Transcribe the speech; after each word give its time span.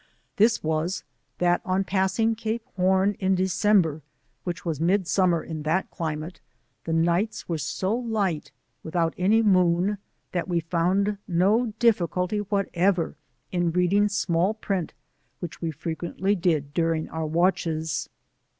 This 0.37 0.63
was, 0.63 1.03
that 1.37 1.61
oa 1.63 1.83
passing 1.83 2.33
Cape 2.33 2.65
Horn 2.75 3.15
in 3.19 3.35
December, 3.35 4.01
which 4.43 4.65
was 4.65 4.81
mid* 4.81 5.05
summer 5.07 5.43
in 5.43 5.61
that 5.61 5.91
climate, 5.91 6.41
the 6.85 6.91
nights 6.91 7.47
were 7.47 7.59
so 7.59 7.93
light, 7.95 8.51
without 8.81 9.13
any 9.15 9.43
moon, 9.43 9.99
that 10.31 10.47
we 10.47 10.59
found 10.59 11.19
no 11.27 11.67
difficulty 11.77 12.39
whatever 12.39 13.15
in 13.51 13.69
reading 13.73 14.09
small 14.09 14.55
print 14.55 14.95
which 15.39 15.61
we 15.61 15.69
fre 15.69 15.91
quently 15.91 16.33
did 16.35 16.73
during 16.73 17.07
our 17.09 17.27
watches. 17.27 18.09